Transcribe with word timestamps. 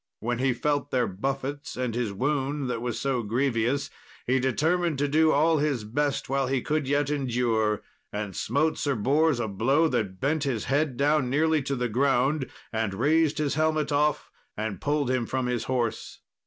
When 0.19 0.39
he 0.39 0.51
felt 0.51 0.89
their 0.89 1.05
buffets, 1.05 1.77
and 1.77 1.93
his 1.93 2.11
wound 2.11 2.67
that 2.71 2.81
was 2.81 2.99
so 2.99 3.21
grievous, 3.21 3.91
he 4.25 4.39
determined 4.39 4.97
to 4.97 5.07
do 5.07 5.31
all 5.31 5.59
his 5.59 5.83
best 5.83 6.27
while 6.27 6.47
he 6.47 6.63
could 6.63 6.87
yet 6.87 7.11
endure, 7.11 7.83
and 8.11 8.35
smote 8.35 8.79
Sir 8.79 8.95
Bors 8.95 9.39
a 9.39 9.47
blow 9.47 9.87
that 9.89 10.19
bent 10.19 10.43
his 10.43 10.63
head 10.65 10.97
down 10.97 11.29
nearly 11.29 11.61
to 11.61 11.75
the 11.75 11.87
ground 11.87 12.49
and 12.73 12.95
razed 12.95 13.37
his 13.37 13.53
helmet 13.53 13.91
off 13.91 14.31
and 14.57 14.81
pulled 14.81 15.11
him 15.11 15.27
from 15.27 15.45
his 15.45 15.65
horse. 15.65 16.17